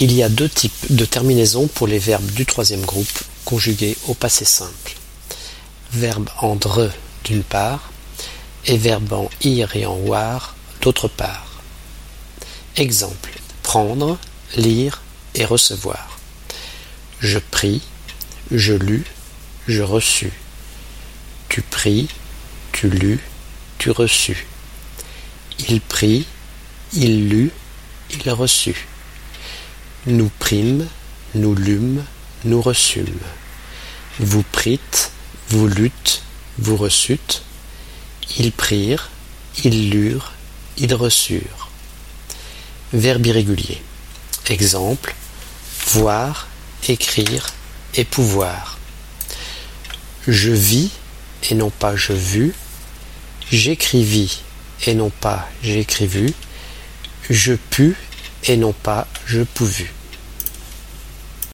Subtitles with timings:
[0.00, 4.14] Il y a deux types de terminaisons pour les verbes du troisième groupe conjugués au
[4.14, 4.94] passé simple.
[5.92, 6.92] Verbe en dre
[7.24, 7.90] d'une part
[8.66, 11.60] et verbe en ir et en war d'autre part.
[12.76, 13.32] Exemple
[13.64, 14.18] prendre,
[14.56, 15.02] lire
[15.34, 16.20] et recevoir.
[17.18, 17.82] Je prie,
[18.52, 19.04] je lus,
[19.66, 20.32] je reçus.
[21.48, 22.08] Tu pries,
[22.70, 23.20] tu lus,
[23.78, 24.46] tu reçus.
[25.68, 26.24] Il prie,
[26.92, 27.50] il lut,
[28.10, 28.86] il reçut.
[30.08, 30.86] Nous prîmes,
[31.34, 32.02] nous lûmes,
[32.46, 33.04] nous reçûmes.
[34.18, 35.10] Vous prîtes,
[35.50, 36.22] vous lûtes,
[36.58, 37.42] vous reçûtes.
[38.38, 39.10] Ils prirent,
[39.64, 40.32] ils lurent,
[40.78, 41.68] ils reçurent.
[42.94, 43.82] Verbe irrégulier.
[44.48, 45.14] Exemple
[45.88, 46.48] voir,
[46.88, 47.52] écrire
[47.94, 48.78] et pouvoir.
[50.26, 50.90] Je vis
[51.50, 52.52] et non pas je vis.
[53.52, 54.40] J'écrivis
[54.86, 56.32] et non pas j'écrivis.
[57.28, 57.94] Je pus
[58.44, 59.92] et non pas je pouvus.